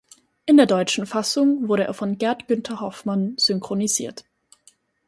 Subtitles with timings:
[0.47, 4.25] In der deutschen Fassung wurde er von Gert Günther Hoffmann synchronisiert.